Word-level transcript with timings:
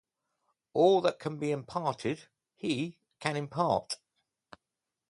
All 0.73 0.99
that 1.01 1.19
can 1.19 1.37
be 1.37 1.51
imparted, 1.51 2.27
he 2.55 2.97
can 3.19 3.35
impart. 3.37 3.99